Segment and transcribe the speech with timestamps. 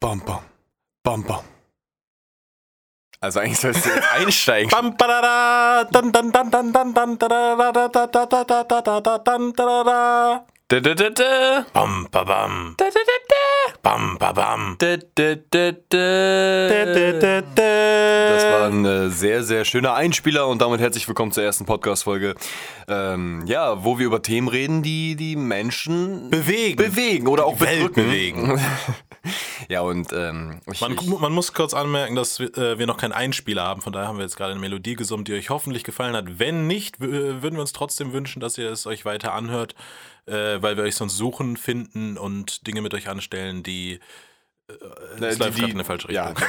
[0.00, 0.38] Bam, bam.
[1.02, 1.40] Bam, bam.
[3.18, 4.70] Also eigentlich sollst du jetzt einsteigen.
[11.72, 12.76] Bam, ba, bam.
[13.82, 14.76] Bam, ba, bam.
[14.78, 14.94] Das
[18.44, 22.36] war ein sehr, sehr schöner Einspieler und damit herzlich willkommen zur ersten Podcast-Folge.
[22.86, 26.76] Ähm, ja, wo wir über Themen reden, die die Menschen bewegen.
[26.76, 28.04] Bewegen oder auch die bedrücken.
[28.04, 28.60] bewegen.
[29.68, 32.96] ja, und ähm, ich, Man, ich, man muss kurz anmerken, dass wir, äh, wir noch
[32.96, 33.80] keinen Einspieler haben.
[33.80, 36.38] Von daher haben wir jetzt gerade eine Melodie gesummt, die euch hoffentlich gefallen hat.
[36.38, 39.74] Wenn nicht, äh, würden wir uns trotzdem wünschen, dass ihr es euch weiter anhört,
[40.26, 44.00] äh, weil wir euch sonst suchen, finden und Dinge mit euch anstellen, die
[44.68, 46.46] äh, es läuft gerade in eine falsche ja, Richtung.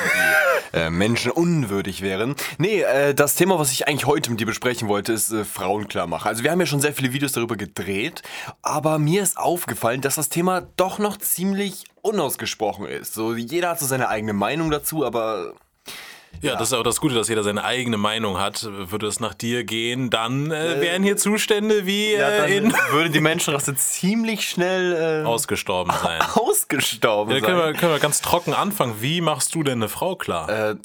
[0.73, 2.35] die, äh, Menschen unwürdig wären.
[2.57, 5.87] Nee, äh, das Thema, was ich eigentlich heute mit dir besprechen wollte, ist äh, Frauen
[5.87, 6.27] klar machen.
[6.27, 8.21] Also wir haben ja schon sehr viele Videos darüber gedreht,
[8.61, 13.13] aber mir ist aufgefallen, dass das Thema doch noch ziemlich unausgesprochen ist.
[13.13, 15.53] So, jeder hat so seine eigene Meinung dazu, aber
[16.41, 18.65] Ja, das ist auch das Gute, dass jeder seine eigene Meinung hat.
[18.71, 23.09] Würde es nach dir gehen, dann äh, wären hier Zustände wie ja, äh, in würde
[23.09, 26.21] die Menschenrasse ziemlich schnell äh, ausgestorben sein.
[26.35, 27.45] ausgestorben Ja, sein.
[27.49, 28.95] können, wir, können wir ganz trocken anfangen.
[29.01, 30.49] Wie machst du denn eine Frau klar?
[30.71, 30.75] Äh,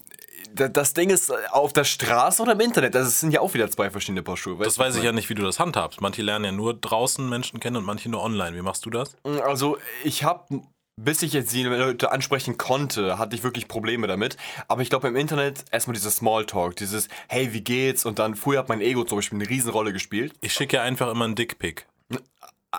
[0.55, 3.55] da- das Ding ist, äh, auf der Straße oder im Internet, das sind ja auch
[3.55, 4.56] wieder zwei verschiedene Paar Schuhe.
[4.64, 6.01] das weiß ich ja nicht, wie du das handhabst.
[6.01, 8.56] Manche lernen ja nur draußen Menschen kennen und manche nur online.
[8.56, 9.17] Wie machst du das?
[9.45, 10.62] Also ich habe,
[10.97, 14.37] bis ich jetzt die Leute ansprechen konnte, hatte ich wirklich Probleme damit.
[14.69, 18.05] Aber ich glaube im Internet erstmal dieses Smalltalk, dieses Hey, wie geht's?
[18.05, 20.34] Und dann früher hat mein Ego zum Beispiel eine Riesenrolle gespielt.
[20.41, 21.86] Ich schicke ja einfach immer einen Dickpick.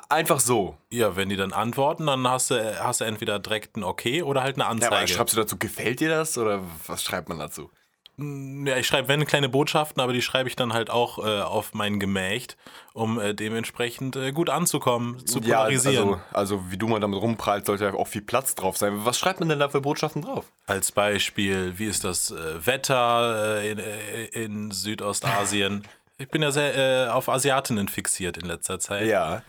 [0.09, 0.77] Einfach so.
[0.91, 4.43] Ja, wenn die dann antworten, dann hast du, hast du entweder direkt ein Okay oder
[4.43, 5.07] halt eine Ja, aber Anzeige.
[5.07, 6.37] schreibst du dazu, gefällt dir das?
[6.37, 7.69] Oder was schreibt man dazu?
[8.17, 11.73] Ja, ich schreibe, wenn, kleine Botschaften, aber die schreibe ich dann halt auch äh, auf
[11.73, 12.55] mein Gemächt,
[12.93, 16.13] um äh, dementsprechend äh, gut anzukommen, zu polarisieren.
[16.13, 19.03] also, also wie du mal damit rumprallst, sollte ja auch viel Platz drauf sein.
[19.03, 20.45] Was schreibt man denn da für Botschaften drauf?
[20.65, 25.83] Als Beispiel, wie ist das äh, Wetter äh, in, äh, in Südostasien?
[26.17, 29.05] Ich bin ja sehr auf Asiatinnen fixiert in letzter Zeit.
[29.05, 29.41] Ja.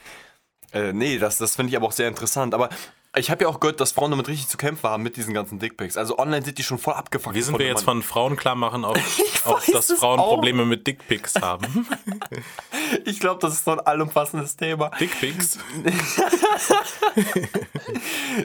[0.73, 2.55] Äh, nee, das, das finde ich aber auch sehr interessant.
[2.55, 2.71] Aber
[3.19, 5.59] ich habe ja auch gehört, dass Frauen damit richtig zu kämpfen haben mit diesen ganzen
[5.59, 5.97] Dickpics.
[5.97, 7.35] Also online sind die schon voll abgefuckt.
[7.35, 8.97] Wie sind wir jetzt von Frauen klar machen, auf,
[9.45, 10.35] auf dass Frauen auch.
[10.35, 11.87] Probleme mit Dickpics haben?
[13.05, 14.91] Ich glaube, das ist so ein allumfassendes Thema.
[15.01, 15.59] Dickpics?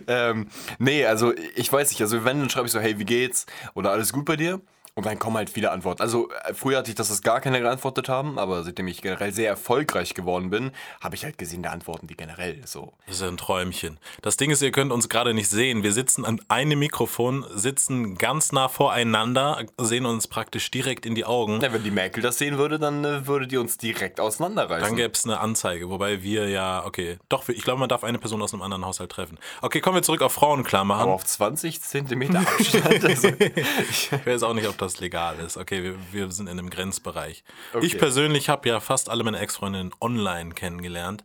[0.08, 0.48] Ähm,
[0.80, 2.02] nee, also ich weiß nicht.
[2.02, 3.46] Also wenn, dann schreibe ich so, hey, wie geht's?
[3.74, 4.62] Oder alles gut bei dir?
[4.94, 6.02] Und dann kommen halt viele Antworten.
[6.02, 9.31] Also äh, früher hatte ich, dass das gar keine geantwortet haben, aber seitdem ich generell
[9.31, 12.94] sehr erfolgreich geworden bin, habe ich halt gesehen, da antworten die generell so.
[13.07, 14.00] Das ist ein Träumchen.
[14.22, 15.84] Das Ding ist, ihr könnt uns gerade nicht sehen.
[15.84, 21.23] Wir sitzen an einem Mikrofon, sitzen ganz nah voreinander, sehen uns praktisch direkt in die
[21.25, 21.59] Augen.
[21.62, 24.88] Na, wenn die Merkel das sehen würde, dann äh, würde die uns direkt auseinanderreißen.
[24.88, 28.19] Dann gäbe es eine Anzeige, wobei wir ja, okay, doch, ich glaube, man darf eine
[28.19, 29.38] Person aus einem anderen Haushalt treffen.
[29.62, 31.03] Okay, kommen wir zurück auf Frauen klar machen.
[31.03, 33.06] aber auf 20 Zentimeter Abstand.
[33.06, 33.29] Also,
[33.90, 35.58] Ich weiß auch nicht, ob das legal ist.
[35.58, 37.44] Okay, wir, wir sind in einem Grenzbereich.
[37.74, 37.86] Okay.
[37.86, 41.24] Ich persönlich habe ja fast alle meine Ex-Freundinnen online kennengelernt,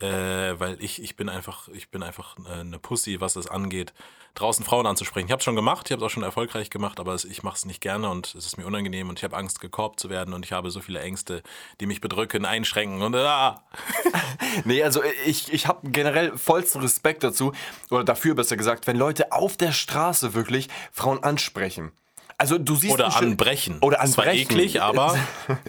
[0.00, 3.92] äh, weil ich, ich bin einfach, ich bin einfach eine Pussy, was es angeht,
[4.34, 5.26] draußen Frauen anzusprechen.
[5.26, 7.56] Ich habe es schon gemacht, ich habe es auch schon erfolgreich gemacht, aber ich mache
[7.56, 10.32] es nicht gerne und es ist mir unangenehm und ich habe Angst, gekorbt zu werden
[10.34, 11.42] und ich habe so viele Ängste,
[11.80, 13.64] die mich bedrücken, einschränken und ah.
[14.64, 17.52] Nee, also ich, ich habe generell vollsten Respekt dazu,
[17.90, 21.92] oder dafür besser gesagt, wenn Leute auf der Straße wirklich Frauen ansprechen.
[22.40, 23.78] Also du siehst Oder anbrechen.
[23.80, 24.50] Oder Das war anbrechen.
[24.52, 25.16] eklig, aber-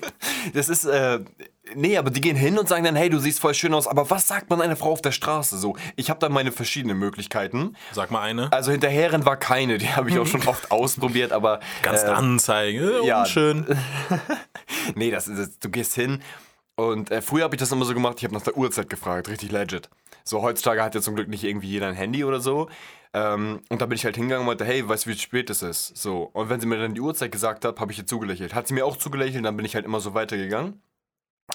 [0.54, 1.20] Das ist, äh,
[1.76, 4.10] nee, aber die gehen hin und sagen dann, hey, du siehst voll schön aus, aber
[4.10, 5.76] was sagt man einer Frau auf der Straße so?
[5.96, 7.76] Ich habe da meine verschiedenen Möglichkeiten.
[7.92, 8.52] Sag mal eine.
[8.54, 11.60] Also hinterherren war keine, die habe ich auch schon oft ausprobiert, aber...
[11.82, 13.22] Ganz äh, Anzeige, ja.
[13.22, 13.66] unschön.
[14.96, 16.22] Nee, das ist, du gehst hin
[16.76, 19.28] und äh, früher habe ich das immer so gemacht, ich habe nach der Uhrzeit gefragt,
[19.28, 19.90] richtig legit.
[20.24, 22.70] So, heutzutage hat ja zum Glück nicht irgendwie jeder ein Handy oder so.
[23.14, 25.64] Ähm, und da bin ich halt hingegangen und meinte, hey, weißt du, wie spät es
[25.64, 25.98] ist?
[25.98, 28.54] So, und wenn sie mir dann die Uhrzeit gesagt hat, habe ich ihr zugelächelt.
[28.54, 30.82] Hat sie mir auch zugelächelt, dann bin ich halt immer so weitergegangen.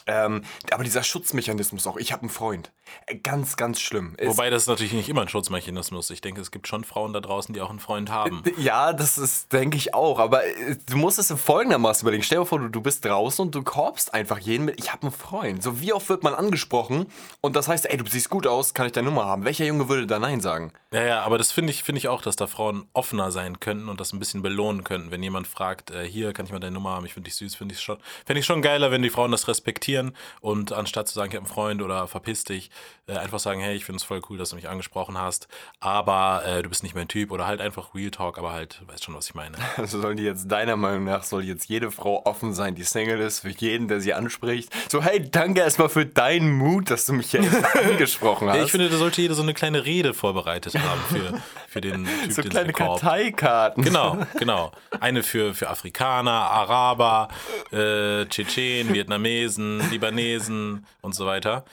[0.06, 2.72] Ähm, aber dieser Schutzmechanismus auch, ich habe einen Freund.
[3.06, 4.16] Äh, Ganz, ganz schlimm.
[4.22, 6.10] Wobei das ist natürlich nicht immer ein Schutzmechanismus.
[6.10, 8.42] Ich denke, es gibt schon Frauen da draußen, die auch einen Freund haben.
[8.58, 10.18] Ja, das ist, denke ich auch.
[10.18, 12.22] Aber äh, du musst es folgendermaßen überlegen.
[12.22, 15.02] Stell dir vor, du, du bist draußen und du korbst einfach jeden mit, ich habe
[15.02, 15.62] einen Freund.
[15.62, 17.06] So, wie oft wird man angesprochen?
[17.40, 19.44] Und das heißt, ey, du siehst gut aus, kann ich deine Nummer haben?
[19.44, 20.72] Welcher Junge würde da Nein sagen?
[20.92, 23.88] Ja, ja, aber das finde ich, finde ich auch, dass da Frauen offener sein könnten
[23.88, 25.10] und das ein bisschen belohnen könnten.
[25.10, 27.54] Wenn jemand fragt, äh, hier, kann ich mal deine Nummer haben, ich finde dich süß,
[27.54, 31.08] finde ich schon, fände ich schon geiler, wenn die Frauen das respektieren respektieren und anstatt
[31.08, 32.70] zu sagen, ich habe einen Freund oder verpiss dich,
[33.06, 35.48] äh, einfach sagen, hey, ich finde es voll cool, dass du mich angesprochen hast,
[35.80, 39.04] aber äh, du bist nicht mein Typ oder halt einfach Real Talk, aber halt, weißt
[39.04, 39.56] schon, was ich meine.
[39.76, 43.20] Also sollen die jetzt deiner Meinung nach, soll jetzt jede Frau offen sein, die Single
[43.20, 44.72] ist, für jeden, der sie anspricht?
[44.90, 47.42] So, hey, danke erstmal für deinen Mut, dass du mich hier
[47.84, 48.64] angesprochen hast.
[48.64, 51.42] Ich finde, da sollte jeder so eine kleine Rede vorbereitet haben für,
[51.74, 52.72] für den Typ, so den kleine.
[52.72, 53.82] Karteikarten.
[53.82, 54.70] Genau, genau.
[55.00, 57.28] Eine für, für Afrikaner, Araber,
[57.72, 61.64] äh, Tschetschen, Vietnamesen, Libanesen und so weiter.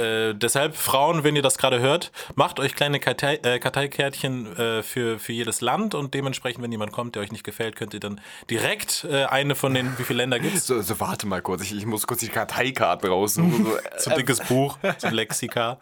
[0.00, 4.82] Äh, deshalb, Frauen, wenn ihr das gerade hört, macht euch kleine Kartei, äh, Karteikärtchen äh,
[4.82, 8.00] für, für jedes Land und dementsprechend, wenn jemand kommt, der euch nicht gefällt, könnt ihr
[8.00, 8.18] dann
[8.48, 10.66] direkt äh, eine von den, wie viele Länder gibt es?
[10.66, 13.66] So, so, warte mal kurz, ich, ich muss kurz die Karteikarten raussuchen.
[13.66, 15.78] So, So ein dickes Buch, so ein Lexika.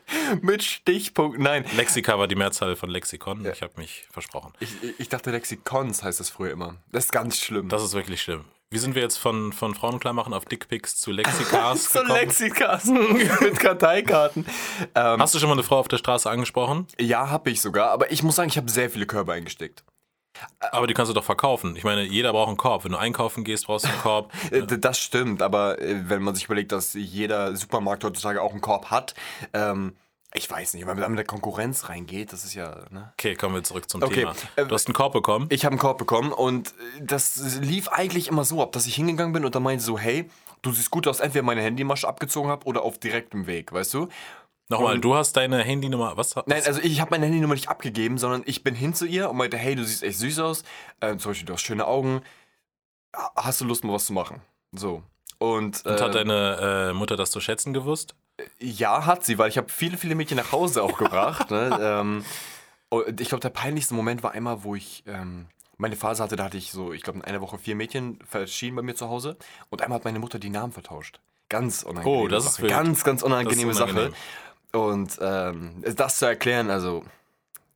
[0.42, 1.64] mit Stichpunkt, nein.
[1.76, 3.46] Lexika war die Mehrzahl von Lexikon.
[3.46, 4.52] Ich habe mich versprochen.
[4.60, 6.76] Ich, ich dachte, Lexikons heißt das früher immer.
[6.90, 7.68] Das ist ganz schlimm.
[7.68, 8.44] Das ist wirklich schlimm.
[8.70, 12.10] Wie sind wir jetzt von, von Frauenklarmachen auf Dickpics zu Lexikas gekommen?
[12.10, 12.84] Lexikas
[13.40, 14.46] mit Karteikarten.
[14.94, 16.86] Ähm, Hast du schon mal eine Frau auf der Straße angesprochen?
[16.98, 19.84] ja, habe ich sogar, aber ich muss sagen, ich habe sehr viele Körbe eingesteckt.
[20.72, 21.76] Aber die kannst du doch verkaufen.
[21.76, 22.84] Ich meine, jeder braucht einen Korb.
[22.84, 24.32] Wenn du einkaufen gehst, brauchst du einen Korb.
[24.50, 28.60] Äh, Das stimmt, aber äh, wenn man sich überlegt, dass jeder Supermarkt heutzutage auch einen
[28.60, 29.14] Korb hat,
[29.52, 29.96] ähm,
[30.34, 33.12] ich weiß nicht, wenn man mit der Konkurrenz reingeht, das ist ja, ne?
[33.18, 34.34] Okay, kommen wir zurück zum Okay, Thema.
[34.56, 35.46] äh, Du hast einen Korb bekommen.
[35.50, 39.34] Ich habe einen Korb bekommen und das lief eigentlich immer so ab, dass ich hingegangen
[39.34, 40.30] bin und dann meinte so, hey,
[40.62, 44.08] du siehst gut aus, entweder meine Handymasche abgezogen habe oder auf direktem Weg, weißt du?
[44.72, 46.16] Nochmal, du hast deine Handynummer.
[46.16, 46.34] Was?
[46.36, 46.44] was?
[46.46, 49.36] Nein, also ich habe meine Handynummer nicht abgegeben, sondern ich bin hin zu ihr und
[49.36, 50.64] meinte, hey, du siehst echt süß aus,
[51.00, 52.22] äh, zum Beispiel du hast schöne Augen,
[53.14, 54.40] Ha- hast du Lust mal was zu machen?
[54.72, 55.02] So.
[55.38, 58.14] Und, Und äh, hat deine äh, Mutter das zu schätzen gewusst?
[58.60, 61.50] Ja, hat sie, weil ich habe viele, viele Mädchen nach Hause auch gebracht.
[61.50, 61.78] ne?
[61.80, 62.24] ähm,
[62.88, 65.46] und ich glaube, der peinlichste Moment war einmal, wo ich ähm,
[65.76, 68.76] meine Phase hatte, da hatte ich so, ich glaube, in einer Woche vier Mädchen verschieden
[68.76, 69.36] bei mir zu Hause.
[69.68, 71.20] Und einmal hat meine Mutter die Namen vertauscht.
[71.48, 72.62] Ganz unangenehme Oh, das ist Sache.
[72.62, 72.70] wild.
[72.72, 74.10] Ganz, ganz unangenehme ist unangenehm.
[74.12, 74.16] Sache.
[74.72, 77.04] Und ähm, das zu erklären, also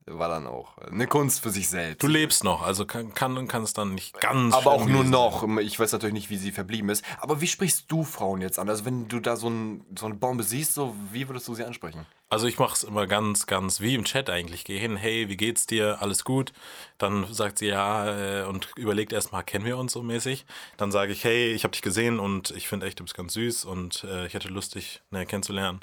[0.09, 2.03] war dann auch eine Kunst für sich selbst.
[2.03, 4.55] Du lebst noch, also kann, kann und kann es dann nicht ganz.
[4.55, 5.47] aber auch nur noch.
[5.59, 7.05] Ich weiß natürlich nicht, wie sie verblieben ist.
[7.19, 8.69] Aber wie sprichst du Frauen jetzt an?
[8.69, 11.65] Also wenn du da so, ein, so eine Bombe siehst, so, wie würdest du sie
[11.65, 12.07] ansprechen?
[12.29, 14.65] Also ich mache es immer ganz, ganz wie im Chat eigentlich.
[14.65, 16.01] Gehe hin, hey, wie geht's dir?
[16.01, 16.53] Alles gut?
[16.99, 20.47] Dann sagt sie ja äh, und überlegt erstmal, kennen wir uns so mäßig?
[20.77, 23.33] Dann sage ich, hey, ich habe dich gesehen und ich finde echt, du bist ganz
[23.33, 25.81] süß und äh, ich hätte Lust, dich näher kennenzulernen.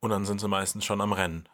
[0.00, 1.48] Und dann sind sie meistens schon am Rennen.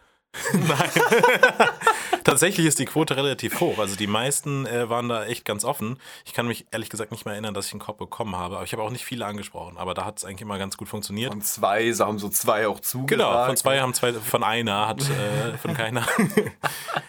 [0.53, 0.91] Nein.
[2.25, 3.79] Tatsächlich ist die Quote relativ hoch.
[3.79, 5.99] Also die meisten äh, waren da echt ganz offen.
[6.25, 8.57] Ich kann mich ehrlich gesagt nicht mehr erinnern, dass ich einen Korb bekommen habe.
[8.57, 9.77] Aber ich habe auch nicht viele angesprochen.
[9.79, 11.31] Aber da hat es eigentlich immer ganz gut funktioniert.
[11.31, 13.09] Von zwei haben so zwei auch zugesagt.
[13.09, 16.05] Genau, von zwei haben zwei, von einer hat äh, von keiner.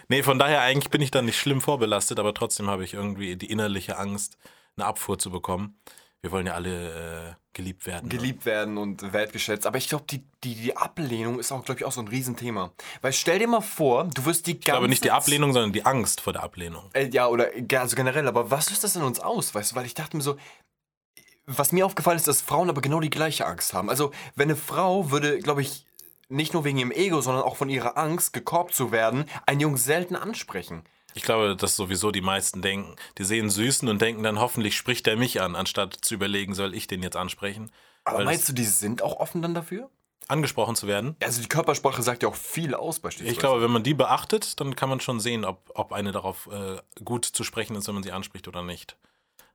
[0.07, 3.35] nee, von daher eigentlich bin ich dann nicht schlimm vorbelastet, aber trotzdem habe ich irgendwie
[3.35, 4.37] die innerliche Angst,
[4.75, 5.79] eine Abfuhr zu bekommen.
[6.27, 8.09] Wir wollen ja alle äh, geliebt werden.
[8.09, 8.15] ne?
[8.17, 9.65] geliebt werden und wertgeschätzt.
[9.65, 12.73] Aber ich glaube, die, die, die Ablehnung ist auch, glaube ich, auch so ein Riesenthema.
[13.01, 15.71] Weil stell dir mal vor, du wirst die ganze Ich glaube nicht die Ablehnung, sondern
[15.71, 16.83] die Angst vor der Ablehnung.
[16.91, 19.55] Äh, ja, oder also generell, aber was löst das in uns aus?
[19.55, 20.35] Weißt du, weil ich dachte mir so,
[21.45, 23.89] was mir aufgefallen ist, dass Frauen aber genau die gleiche Angst haben.
[23.89, 25.85] Also, wenn eine Frau würde, glaube ich,
[26.27, 29.77] nicht nur wegen ihrem Ego, sondern auch von ihrer Angst, gekorbt zu werden, einen Jungen
[29.77, 30.83] selten ansprechen.
[31.17, 35.07] Ich glaube, dass sowieso die meisten denken, die sehen Süßen und denken dann, hoffentlich spricht
[35.07, 37.71] er mich an, anstatt zu überlegen, soll ich den jetzt ansprechen?
[38.03, 39.89] Aber Weil meinst du, die sind auch offen dann dafür?
[40.29, 41.15] angesprochen zu werden?
[41.23, 43.33] Also die Körpersprache sagt ja auch viel aus beispielsweise.
[43.33, 46.49] Ich glaube, wenn man die beachtet, dann kann man schon sehen, ob, ob eine darauf
[46.51, 48.97] äh, gut zu sprechen ist, wenn man sie anspricht oder nicht.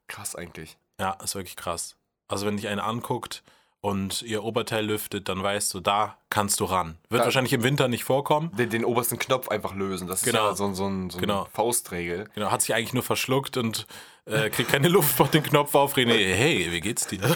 [0.09, 0.79] Krass eigentlich.
[0.99, 1.97] Ja, ist wirklich krass.
[2.27, 3.43] Also wenn dich eine anguckt
[3.83, 6.97] und ihr Oberteil lüftet, dann weißt du, da kannst du ran.
[7.11, 8.51] Wird Da- wahrscheinlich im Winter nicht vorkommen.
[8.57, 10.07] Den, den obersten Knopf einfach lösen.
[10.09, 10.51] Das Genau.
[10.53, 11.41] ist ja so, so, ein, so Genau.
[11.43, 12.31] eine Faustregel.
[12.35, 13.87] Genau, hat sich eigentlich nur verschluckt und
[14.25, 15.97] äh, kriegt keine Luft, macht den Knopf auf.
[15.97, 17.21] René, hey, wie geht's dir?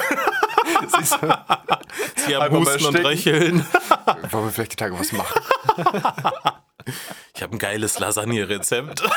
[2.17, 2.97] Sie haben Husten und.
[3.05, 3.67] Röcheln.
[4.31, 5.41] Wollen wir vielleicht die Tage was machen?
[7.35, 9.03] Ich habe ein geiles Lasagne-Rezept.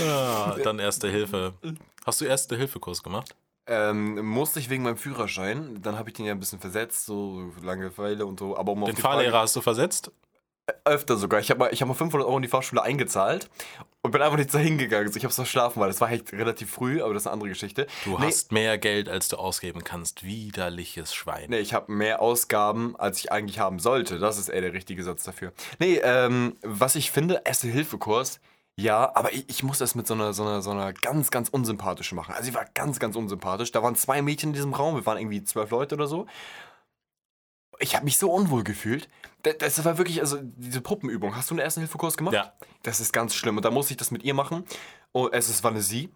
[0.00, 1.54] ah, dann Erste Hilfe.
[2.04, 3.34] Hast du Erste-Hilfe-Kurs gemacht?
[3.66, 5.80] Ähm, musste ich wegen meinem Führerschein.
[5.82, 8.56] Dann habe ich den ja ein bisschen versetzt, so Langeweile und so.
[8.56, 10.06] Aber um Den Fahrlehrer hast du versetzt?
[10.06, 11.40] Frage, öfter sogar.
[11.40, 13.48] Ich habe mal, ich hab mal 500 Euro in die Fahrschule eingezahlt
[14.02, 15.06] und bin einfach nicht da hingegangen.
[15.06, 17.34] Also ich habe es verschlafen, weil das war echt relativ früh, aber das ist eine
[17.34, 17.86] andere Geschichte.
[18.04, 20.24] Du nee, hast mehr Geld, als du ausgeben kannst.
[20.24, 21.50] Widerliches Schwein.
[21.50, 24.18] Nee, ich habe mehr Ausgaben, als ich eigentlich haben sollte.
[24.18, 25.52] Das ist eher der richtige Satz dafür.
[25.78, 28.40] Nee, ähm, was ich finde, Erste-Hilfe-Kurs,
[28.82, 31.48] ja, aber ich, ich muss das mit so einer, so, einer, so einer ganz, ganz
[31.48, 32.34] unsympathischen machen.
[32.34, 33.72] Also, sie war ganz, ganz unsympathisch.
[33.72, 36.26] Da waren zwei Mädchen in diesem Raum, wir waren irgendwie zwölf Leute oder so.
[37.78, 39.08] Ich habe mich so unwohl gefühlt.
[39.42, 41.34] Das, war wirklich, also diese Puppenübung.
[41.34, 42.34] Hast du einen Erste-Hilfe-Kurs gemacht?
[42.34, 42.52] Ja.
[42.82, 43.56] Das ist ganz schlimm.
[43.56, 44.64] Und da musste ich das mit ihr machen.
[45.12, 46.10] Und es ist, war eine sie.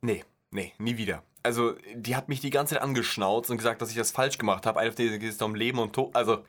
[0.00, 1.24] Nee, Nee, nie wieder.
[1.42, 4.66] Also, die hat mich die ganze Zeit angeschnauzt und gesagt, dass ich das falsch gemacht
[4.66, 4.80] habe.
[4.80, 6.14] Auf die geht es um Leben und Tod.
[6.14, 6.44] Also,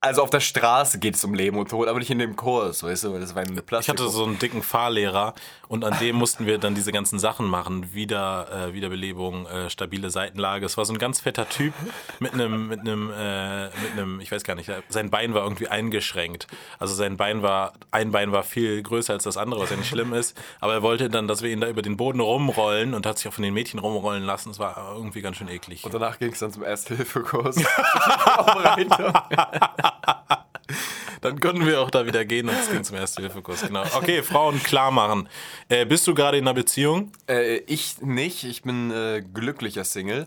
[0.00, 2.84] also auf der Straße geht es um Leben und Tod, aber nicht in dem Kurs,
[2.84, 3.92] weißt du, weil das war ein Ich Plastik.
[3.92, 5.34] hatte so einen dicken Fahrlehrer
[5.66, 7.92] und an dem mussten wir dann diese ganzen Sachen machen.
[7.92, 10.66] Wieder, äh, Wiederbelebung, äh, stabile Seitenlage.
[10.66, 11.74] Es war so ein ganz fetter Typ
[12.20, 15.66] mit einem, mit einem, äh, mit einem, ich weiß gar nicht, sein Bein war irgendwie
[15.66, 16.46] eingeschränkt.
[16.78, 19.88] Also sein Bein war, ein Bein war viel größer als das andere, was ja nicht
[19.88, 20.40] schlimm ist.
[20.60, 23.26] Aber er wollte dann, dass wir ihn da über den Boden rumrollen und hat sich
[23.26, 24.50] auch von den Mädchen rumrollen lassen.
[24.50, 25.82] Es war irgendwie ganz schön eklig.
[25.84, 27.56] Und danach ging es dann zum Ersthilfekurs.
[31.20, 33.62] Dann konnten wir auch da wieder gehen und es ging zum Erste-Hilfe-Kurs.
[33.62, 33.84] Genau.
[33.96, 35.28] Okay, Frauen klar machen.
[35.68, 37.12] Äh, bist du gerade in einer Beziehung?
[37.28, 40.26] äh, ich nicht, ich bin äh, glücklicher Single.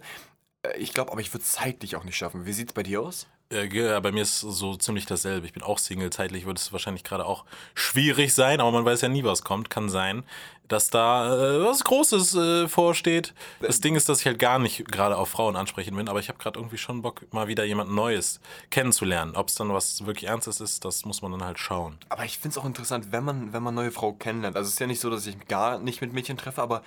[0.64, 2.46] Äh, ich glaube, aber ich würde es zeitlich auch nicht schaffen.
[2.46, 3.28] Wie sieht's bei dir aus?
[3.52, 5.46] Äh, ja, bei mir ist so ziemlich dasselbe.
[5.46, 6.10] Ich bin auch Single.
[6.10, 9.70] Zeitlich wird es wahrscheinlich gerade auch schwierig sein, aber man weiß ja nie, was kommt.
[9.70, 10.24] Kann sein,
[10.68, 13.34] dass da äh, was Großes äh, vorsteht.
[13.60, 16.30] Das Ding ist, dass ich halt gar nicht gerade auf Frauen ansprechen bin, aber ich
[16.30, 18.40] habe gerade irgendwie schon Bock, mal wieder jemand Neues
[18.70, 19.36] kennenzulernen.
[19.36, 21.98] Ob es dann was wirklich Ernstes ist, das muss man dann halt schauen.
[22.10, 24.56] Aber ich finde es auch interessant, wenn man, wenn man neue Frau kennenlernt.
[24.56, 26.84] Also es ist ja nicht so, dass ich gar nicht mit Mädchen treffe, aber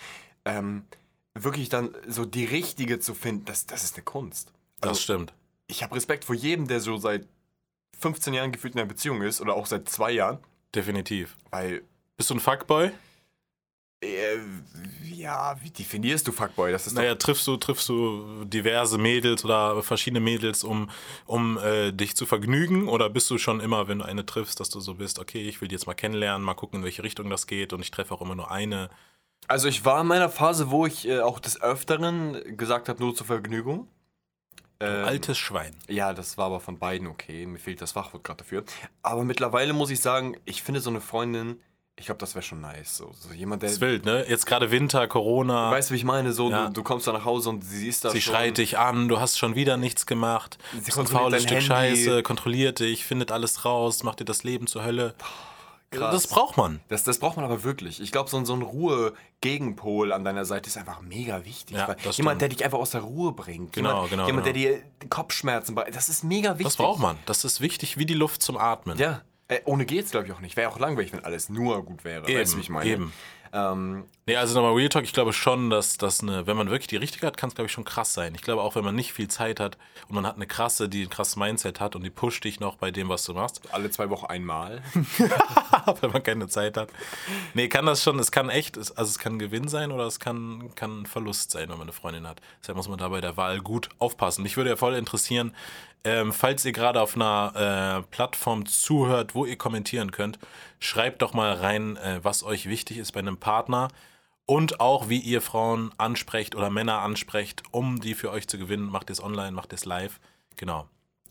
[0.46, 0.84] ähm,
[1.34, 4.52] wirklich dann so die richtige zu finden, das, das ist eine Kunst.
[4.80, 5.34] Das Also, stimmt.
[5.66, 7.26] Ich habe Respekt vor jedem, der so seit
[7.98, 10.38] 15 Jahren gefühlt in einer Beziehung ist oder auch seit zwei Jahren,
[10.74, 11.36] Definitiv.
[11.50, 11.82] weil
[12.16, 12.90] Bist du ein Fuckboy?
[14.04, 14.38] äh,
[15.04, 16.72] ja, wie definierst du Fuckboy?
[16.72, 20.90] Das ist Naja, triffst du, triffst du diverse Mädels oder verschiedene Mädels, um,
[21.26, 22.88] um äh, dich zu vergnügen?
[22.88, 25.60] Oder bist du schon immer, wenn du eine triffst, dass du so bist, okay, ich
[25.60, 28.14] will die jetzt mal kennenlernen, mal gucken, in welche Richtung das geht und ich treffe
[28.14, 28.90] auch immer nur eine?
[29.46, 33.14] also ich war in meiner Phase, wo ich äh, auch des Öfteren gesagt habe, nur
[33.14, 33.88] zur Vergnügung.
[34.84, 35.74] Ähm, Altes Schwein.
[35.88, 37.46] Ja, das war aber von beiden okay.
[37.46, 38.64] Mir fehlt das Fachwort gerade dafür.
[39.02, 41.60] Aber mittlerweile muss ich sagen, ich finde so eine Freundin,
[41.96, 42.96] ich glaube, das wäre schon nice.
[42.96, 43.68] So, so jemand, der.
[43.68, 44.24] Das ist wild, ne?
[44.28, 45.70] Jetzt gerade Winter, Corona.
[45.70, 46.32] Weißt du, wie ich meine?
[46.32, 46.66] So, Ja.
[46.66, 48.34] du, du kommst da nach Hause und sie ist da Sie schon.
[48.34, 50.58] schreit dich an, du hast schon wieder nichts gemacht.
[50.72, 51.66] Sie bist ein faules Stück Handy.
[51.66, 55.14] Scheiße, kontrolliert dich, findet alles raus, macht dir das Leben zur Hölle.
[55.98, 56.12] Krass.
[56.14, 56.80] Das braucht man.
[56.88, 58.00] Das, das braucht man aber wirklich.
[58.00, 61.76] Ich glaube, so, ein- so ein Ruhe-Gegenpol an deiner Seite ist einfach mega wichtig.
[61.76, 62.40] Ja, jemand, stimmt.
[62.40, 63.72] der dich einfach aus der Ruhe bringt.
[63.72, 64.58] Genau, jemand, genau, Jemand, genau.
[64.58, 65.94] der dir Kopfschmerzen bringt.
[65.94, 66.64] Das ist mega wichtig.
[66.66, 67.16] Das braucht man.
[67.26, 68.98] Das ist wichtig wie die Luft zum Atmen.
[68.98, 69.22] Ja.
[69.48, 70.56] Äh, ohne geht's, glaube ich, auch nicht.
[70.56, 72.26] Wäre auch langweilig, wenn alles nur gut wäre.
[72.28, 72.88] Eben, weißt du, wie ich meine?
[72.90, 73.12] eben.
[73.52, 76.86] Ähm, Nee, also nochmal Real Talk, ich glaube schon, dass das eine, wenn man wirklich
[76.86, 78.34] die richtige hat, kann es glaube ich schon krass sein.
[78.34, 79.76] Ich glaube auch, wenn man nicht viel Zeit hat
[80.08, 82.76] und man hat eine krasse, die ein krasses Mindset hat und die pusht dich noch
[82.76, 84.82] bei dem, was du machst, alle zwei Wochen einmal.
[86.00, 86.88] wenn man keine Zeit hat.
[87.52, 90.18] Nee, kann das schon, es kann echt, also es kann ein Gewinn sein oder es
[90.18, 92.40] kann, kann ein Verlust sein, wenn man eine Freundin hat.
[92.62, 94.42] Deshalb muss man da bei der Wahl gut aufpassen.
[94.42, 95.54] Mich würde ja voll interessieren,
[96.02, 100.38] ähm, falls ihr gerade auf einer äh, Plattform zuhört, wo ihr kommentieren könnt,
[100.80, 103.88] schreibt doch mal rein, äh, was euch wichtig ist bei einem Partner
[104.46, 108.86] und auch, wie ihr Frauen ansprecht oder Männer ansprecht, um die für euch zu gewinnen.
[108.90, 110.20] Macht ihr es online, macht ihr es live.
[110.56, 110.88] Genau.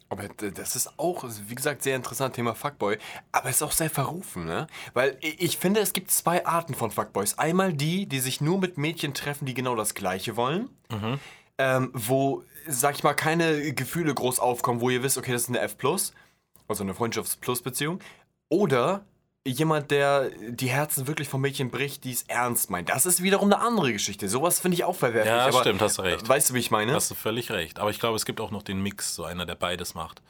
[0.10, 2.98] Aber das ist auch, wie gesagt, sehr interessant, Thema Fuckboy.
[3.32, 4.68] Aber es ist auch sehr verrufen, ne?
[4.94, 7.40] Weil ich finde, es gibt zwei Arten von Fuckboys.
[7.40, 10.70] Einmal die, die sich nur mit Mädchen treffen, die genau das Gleiche wollen.
[11.58, 15.50] Ähm, wo, sag ich mal, keine Gefühle groß aufkommen, wo ihr wisst, okay, das ist
[15.50, 15.78] eine F+,
[16.68, 18.00] also eine Freundschafts-Plus-Beziehung.
[18.50, 19.06] Oder
[19.46, 22.90] jemand, der die Herzen wirklich von Mädchen bricht, die es ernst meint.
[22.90, 24.30] Das ist wiederum eine andere Geschichte.
[24.30, 25.34] Sowas finde ich auch verwerflich.
[25.34, 26.28] Ja, aber, stimmt, hast du recht.
[26.28, 26.94] Weißt du, wie ich meine?
[26.94, 27.80] Hast du völlig recht.
[27.80, 30.22] Aber ich glaube, es gibt auch noch den Mix, so einer, der beides macht.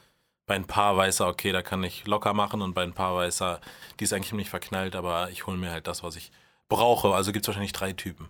[0.46, 3.15] Bei ein paar weiß er, okay, da kann ich locker machen und bei ein paar
[3.15, 3.62] weiß er,
[4.00, 6.32] die ist eigentlich nicht verknallt, aber ich hole mir halt das, was ich
[6.67, 7.13] brauche.
[7.13, 8.27] Also gibt es wahrscheinlich drei Typen.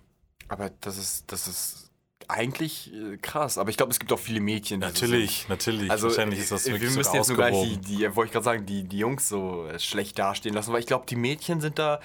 [0.49, 1.89] Aber das ist, das ist
[2.29, 3.57] eigentlich äh, krass.
[3.57, 4.79] Aber ich glaube, es gibt auch viele Mädchen.
[4.79, 5.89] Natürlich, natürlich.
[5.91, 8.31] Also, wahrscheinlich ist das äh, wirklich wir müssen sogar jetzt gleich die, die wollte ich
[8.33, 11.61] gerade sagen, die, die Jungs so äh, schlecht dastehen lassen, weil ich glaube, die Mädchen
[11.61, 11.99] sind da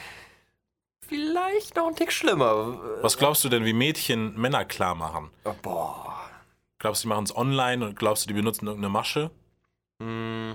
[1.06, 2.80] vielleicht noch ein Tick schlimmer.
[2.98, 5.30] Äh, Was glaubst du denn, wie Mädchen Männer klar machen?
[5.44, 6.04] oh, boah.
[6.78, 9.30] Glaubst du, die machen es online und glaubst du, die benutzen irgendeine Masche?
[9.98, 10.52] Mm,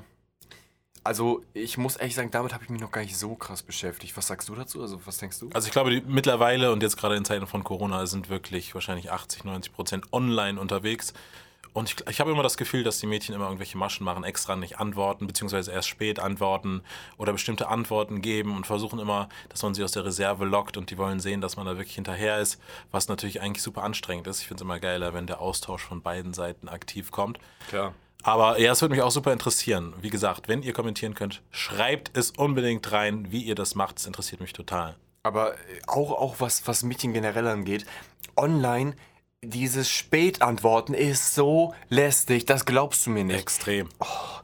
[1.03, 4.15] Also, ich muss ehrlich sagen, damit habe ich mich noch gar nicht so krass beschäftigt.
[4.15, 4.81] Was sagst du dazu?
[4.81, 5.49] Also, was denkst du?
[5.53, 9.11] Also ich glaube, die, mittlerweile und jetzt gerade in Zeiten von Corona sind wirklich wahrscheinlich
[9.11, 11.13] 80, 90 Prozent online unterwegs.
[11.73, 14.55] Und ich, ich habe immer das Gefühl, dass die Mädchen immer irgendwelche Maschen machen, extra
[14.55, 16.81] nicht antworten, beziehungsweise erst spät antworten
[17.17, 20.91] oder bestimmte Antworten geben und versuchen immer, dass man sie aus der Reserve lockt und
[20.91, 24.41] die wollen sehen, dass man da wirklich hinterher ist, was natürlich eigentlich super anstrengend ist.
[24.41, 27.39] Ich finde es immer geiler, wenn der Austausch von beiden Seiten aktiv kommt.
[27.67, 27.93] Klar.
[28.23, 29.93] Aber ja, es würde mich auch super interessieren.
[30.01, 33.99] Wie gesagt, wenn ihr kommentieren könnt, schreibt es unbedingt rein, wie ihr das macht.
[33.99, 34.95] Es interessiert mich total.
[35.23, 37.85] Aber äh, auch, auch was, was Mädchen generell angeht,
[38.35, 38.95] online,
[39.41, 43.39] dieses Spätantworten ist so lästig, das glaubst du mir nicht.
[43.39, 43.89] Extrem.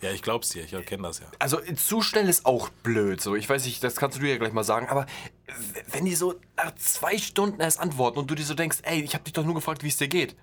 [0.02, 1.28] Ja, ich glaub's dir, ich kenne das ja.
[1.40, 3.36] Also zu schnell ist auch blöd, so.
[3.36, 5.06] Ich weiß nicht, das kannst du dir ja gleich mal sagen, aber
[5.92, 9.14] wenn die so nach zwei Stunden erst antworten und du dir so denkst, ey, ich
[9.14, 10.36] habe dich doch nur gefragt, wie es dir geht.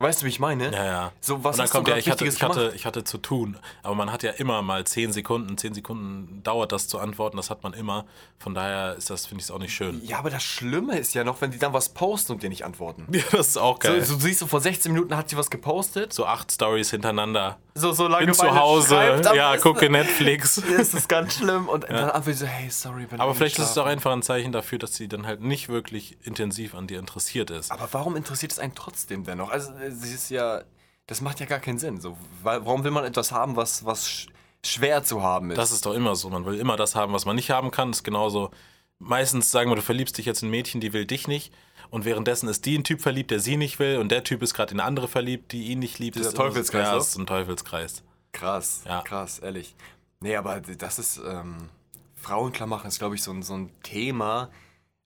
[0.00, 0.72] Weißt du, wie ich meine?
[0.72, 1.12] Ja, ja.
[1.20, 3.58] So, was und dann kommt ja, grad ich hatte, ich, hatte, ich hatte zu tun.
[3.82, 7.50] Aber man hat ja immer mal 10 Sekunden, 10 Sekunden dauert das zu antworten, das
[7.50, 8.06] hat man immer.
[8.38, 10.00] Von daher ist das, finde ich es auch nicht schön.
[10.02, 12.64] Ja, aber das Schlimme ist ja noch, wenn die dann was posten und dir nicht
[12.64, 13.06] antworten.
[13.20, 14.02] Ja, das ist auch So, geil.
[14.02, 16.14] so siehst du, vor 16 Minuten hat sie was gepostet.
[16.14, 17.58] So acht Stories hintereinander.
[17.74, 20.62] So, so lange Bin zu Hause, ja, gucke Netflix.
[20.76, 21.68] Das ist ganz schlimm.
[21.68, 24.50] Und dann antwortet so, hey, sorry, bin Aber vielleicht ist es auch einfach ein Zeichen
[24.52, 27.70] dafür, dass sie dann halt nicht wirklich intensiv an dir interessiert ist.
[27.70, 29.50] Aber warum interessiert es einen trotzdem dennoch?
[29.50, 30.62] Also, es ist ja,
[31.06, 32.00] das macht ja gar keinen Sinn.
[32.00, 34.26] So, warum will man etwas haben, was, was sch
[34.64, 35.56] schwer zu haben ist?
[35.56, 36.28] Das ist doch immer so.
[36.30, 37.90] Man will immer das haben, was man nicht haben kann.
[37.90, 38.50] Das ist genauso.
[38.98, 41.52] Meistens sagen wir, du verliebst dich jetzt in ein Mädchen, die will dich nicht.
[41.88, 43.96] Und währenddessen ist die ein Typ verliebt, der sie nicht will.
[43.98, 46.16] Und der Typ ist gerade in eine andere verliebt, die ihn nicht liebt.
[46.16, 46.98] Dieser Ist so- Teufelskreis, Ja, ne?
[46.98, 48.02] das ist ein Teufelskreis.
[48.32, 49.00] krass, Ja.
[49.02, 49.74] krass, ehrlich.
[50.20, 51.56] Nee, aber das ist, ähm,
[52.16, 54.50] Frauenklarmachen ist, glaube ich, so ein, so ein Thema,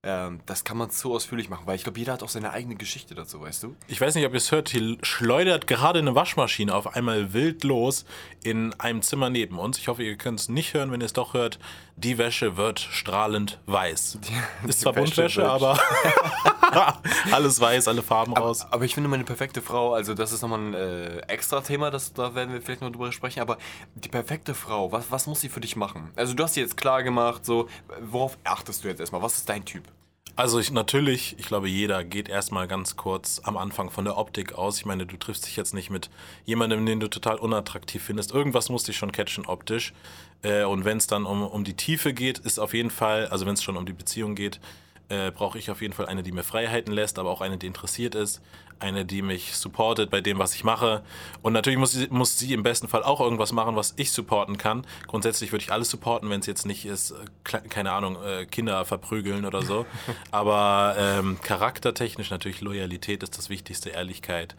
[0.04, 2.76] ähm, das kann man so ausführlich machen, weil ich glaube, jeder hat auch seine eigene
[2.76, 3.76] Geschichte dazu, weißt du?
[3.88, 7.64] Ich weiß nicht, ob ihr es hört, hier schleudert gerade eine Waschmaschine auf einmal wild
[7.64, 8.04] los
[8.42, 9.78] in einem Zimmer neben uns.
[9.78, 10.92] Ich hoffe, ihr könnt es nicht hören.
[10.92, 11.58] Wenn ihr es doch hört,
[11.96, 14.18] die Wäsche wird strahlend weiß.
[14.66, 15.78] Ist zwar Wäsche Buntwäsche, wird- aber
[17.32, 18.66] alles weiß, alle Farben raus.
[18.70, 22.12] Aber ich finde meine perfekte Frau, also das ist nochmal ein äh, extra Thema, das,
[22.12, 23.58] da werden wir vielleicht noch drüber sprechen, aber
[23.94, 26.10] die perfekte Frau, was, was muss sie für dich machen?
[26.16, 27.68] Also du hast sie jetzt klar gemacht, so,
[28.00, 29.22] worauf achtest du jetzt erstmal?
[29.22, 29.84] Was ist dein Typ?
[30.36, 34.54] Also ich natürlich, ich glaube, jeder geht erstmal ganz kurz am Anfang von der Optik
[34.54, 34.78] aus.
[34.78, 36.10] Ich meine, du triffst dich jetzt nicht mit
[36.44, 38.32] jemandem, den du total unattraktiv findest.
[38.32, 39.92] Irgendwas muss dich schon catchen optisch.
[40.42, 43.46] Äh, und wenn es dann um, um die Tiefe geht, ist auf jeden Fall, also
[43.46, 44.58] wenn es schon um die Beziehung geht,
[45.08, 47.66] äh, brauche ich auf jeden Fall eine, die mir Freiheiten lässt, aber auch eine, die
[47.66, 48.40] interessiert ist.
[48.80, 51.04] Eine, die mich supportet bei dem, was ich mache.
[51.42, 54.58] Und natürlich muss sie, muss sie im besten Fall auch irgendwas machen, was ich supporten
[54.58, 54.84] kann.
[55.06, 58.84] Grundsätzlich würde ich alles supporten, wenn es jetzt nicht ist, äh, keine Ahnung, äh, Kinder
[58.84, 59.86] verprügeln oder so.
[60.32, 64.56] Aber ähm, charaktertechnisch natürlich Loyalität ist das Wichtigste, Ehrlichkeit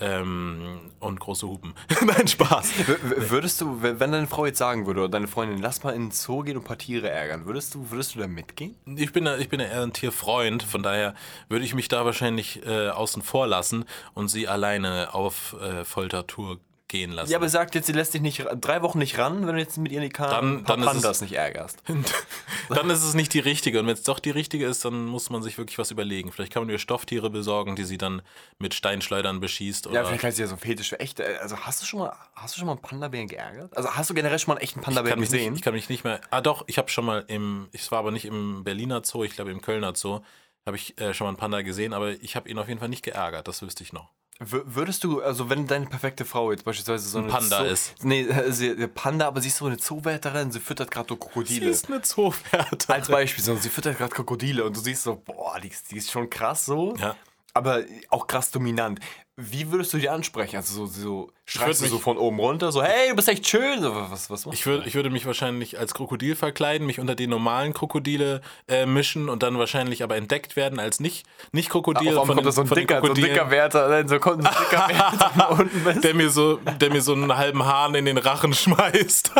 [0.00, 1.74] ähm, und große Hupen.
[2.04, 2.72] Nein, Spaß.
[2.86, 6.06] W würdest du, wenn deine Frau jetzt sagen würde, oder deine Freundin, lass mal in
[6.06, 8.76] den Zoo gehen und ein paar Tiere ärgern, würdest du, würdest du da mitgehen?
[8.96, 11.14] Ich bin, ich bin ja eher ein Tierfreund, von daher
[11.48, 13.84] würde ich mich da wahrscheinlich äh, außen vor lassen
[14.14, 16.58] und sie alleine auf äh, Foltertour
[16.92, 17.32] gehen lassen.
[17.32, 19.76] Ja, aber sagt jetzt, sie lässt dich nicht drei Wochen nicht ran, wenn du jetzt
[19.78, 21.82] mit ihr in die Kahn Dann- dann ist es- Pandas nicht ärgerst.
[22.68, 23.80] dann ist es nicht die richtige.
[23.80, 26.30] Und wenn es doch die richtige ist, dann muss man sich wirklich was überlegen.
[26.30, 28.22] Vielleicht kann man ihr Stofftiere besorgen, die sie dann
[28.58, 29.88] mit Steinschleudern beschießt.
[29.88, 31.40] Oder Ja, vielleicht heißt sie ja so ein Fetisch für echte.
[31.40, 33.76] Also hast du schon mal, hast du schon mal einen Panda-Bären geärgert?
[33.76, 35.54] Also hast du generell schon mal einen echten kann Panda-Bären mich nicht, gesehen?
[35.56, 36.20] ich kann mich nicht mehr.
[36.30, 37.68] Ah, doch, ich habe schon mal im.
[37.72, 40.20] Ich war aber nicht im Berliner Zoo, ich glaube im Kölner Zoo.
[40.64, 42.88] Habe ich äh, schon mal einen Panda gesehen, aber ich habe ihn auf jeden Fall
[42.88, 44.10] nicht geärgert, das wüsste ich noch.
[44.50, 47.94] Würdest du, also wenn deine perfekte Frau jetzt beispielsweise so Ein Panda Zoo ist.
[48.04, 51.16] Nee, äh, sie, eine Panda, aber sie ist so eine Zoowärterin, sie füttert gerade so
[51.16, 51.76] Krokodile.
[51.88, 52.94] eine Zoowärter.
[52.94, 55.96] Als Beispiel, so, sie füttert gerade Krokodile und du siehst so, boah, die, ist- die
[55.96, 56.94] ist schon krass so.
[56.96, 57.16] Ja.
[57.54, 58.98] Aber auch krass dominant.
[59.36, 60.56] Wie würdest du die ansprechen?
[60.56, 63.48] Also so, so schreist du mich- so von oben runter, so, hey, du bist echt
[63.48, 63.82] schön.
[63.82, 67.72] Was, was Ich, würd, ich würde mich wahrscheinlich als Krokodil verkleiden, mich unter die normalen
[67.72, 72.16] Krokodile äh, mischen und dann wahrscheinlich aber entdeckt werden als nicht, nicht Krokodil.
[72.16, 74.18] Auf einmal kommt da so ein von den dicker, so ein dicker Wärter, nein, so
[74.18, 76.00] kommt ein dicker Wärter von unten.
[76.02, 79.32] der mir, so, der mir so einen halben Hahn in den Rachen schmeißt.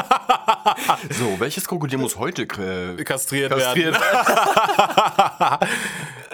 [1.11, 4.01] So, welches Krokodil muss heute äh, Kastriert, kastriert werden.
[4.01, 5.69] werden?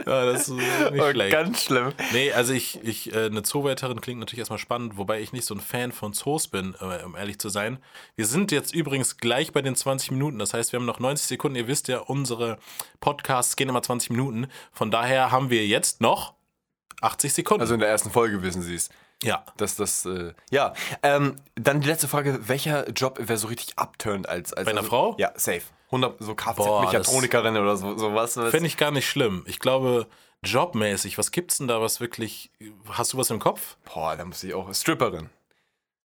[0.08, 0.66] Ja, das ist nicht
[1.00, 1.32] Oh, schlecht.
[1.32, 1.92] ganz schlimm.
[2.12, 5.54] Nee, also ich, ich äh, eine Zoowärterin klingt natürlich erstmal spannend, wobei ich nicht so
[5.54, 7.78] ein Fan von Zoos bin, äh, um ehrlich zu sein.
[8.16, 11.26] Wir sind jetzt übrigens gleich bei den 20 Minuten, das heißt, wir haben noch 90
[11.26, 11.56] Sekunden.
[11.56, 12.58] Ihr wisst ja, unsere
[13.00, 14.46] Podcasts gehen immer 20 Minuten.
[14.72, 16.34] Von daher haben wir jetzt noch
[17.00, 17.60] 80 Sekunden.
[17.60, 18.88] Also in der ersten Folge wissen sie es.
[19.22, 19.44] Ja.
[19.56, 20.74] Dass das, äh, ja.
[21.02, 24.52] Ähm, dann die letzte Frage: Welcher Job wäre so richtig upturned als.
[24.52, 25.16] als Bei einer also, Frau?
[25.18, 25.62] Ja, safe.
[25.86, 28.34] 100, so Kfz-Mechatronikerin oder so, sowas.
[28.34, 29.44] Fände ich gar nicht schlimm.
[29.46, 30.06] Ich glaube,
[30.44, 32.50] jobmäßig, was gibt's denn da, was wirklich.
[32.90, 33.78] Hast du was im Kopf?
[33.92, 34.72] Boah, da muss ich auch.
[34.74, 35.30] Stripperin.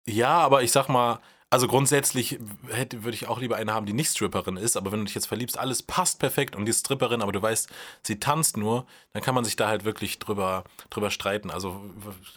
[0.06, 1.20] Ja, aber ich sag mal,
[1.52, 2.38] also grundsätzlich
[2.70, 5.14] hätte, würde ich auch lieber eine haben, die nicht Stripperin ist, aber wenn du dich
[5.14, 7.68] jetzt verliebst, alles passt perfekt und die ist Stripperin, aber du weißt,
[8.02, 11.50] sie tanzt nur, dann kann man sich da halt wirklich drüber, drüber streiten.
[11.50, 11.78] Also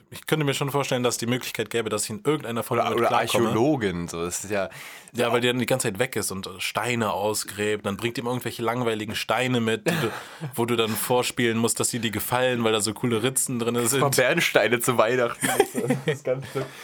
[0.10, 2.94] ich könnte mir schon vorstellen, dass die Möglichkeit gäbe, dass ich in irgendeiner Form Oder,
[2.94, 3.12] oder.
[3.14, 4.10] Archäologin.
[4.10, 4.70] So, ist ja.
[5.14, 7.86] Ja, weil die dann die ganze Zeit weg ist und Steine ausgräbt.
[7.86, 10.12] Dann bringt ihm irgendwelche langweiligen Steine mit, du,
[10.56, 13.88] wo du dann vorspielen musst, dass sie dir gefallen, weil da so coole Ritzen drin
[13.88, 14.14] sind.
[14.14, 15.48] Bernsteine zu Weihnachten.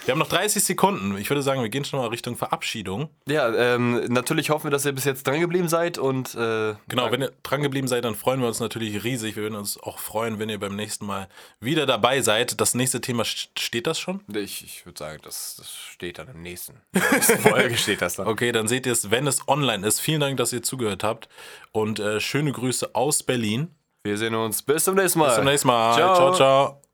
[0.05, 1.17] Wir haben noch 30 Sekunden.
[1.17, 3.09] Ich würde sagen, wir gehen schon mal Richtung Richtung Verabschiedung.
[3.27, 7.11] Ja, ähm, natürlich hoffen wir, dass ihr bis jetzt dran geblieben seid und äh, Genau,
[7.11, 9.35] wenn ihr dran geblieben seid, dann freuen wir uns natürlich riesig.
[9.35, 11.27] Wir würden uns auch freuen, wenn ihr beim nächsten Mal
[11.59, 12.61] wieder dabei seid.
[12.61, 14.21] Das nächste Thema, st- steht das schon?
[14.35, 16.79] ich, ich würde sagen, das, das steht dann im nächsten
[17.41, 18.27] Folge steht das dann.
[18.27, 19.99] Okay, dann seht ihr es, wenn es online ist.
[19.99, 21.27] Vielen Dank, dass ihr zugehört habt
[21.71, 23.73] und äh, schöne Grüße aus Berlin.
[24.03, 25.25] Wir sehen uns bis zum nächsten Mal.
[25.27, 25.95] Bis zum nächsten Mal.
[25.95, 26.15] Ciao.
[26.15, 26.33] ciao.
[26.35, 26.90] ciao.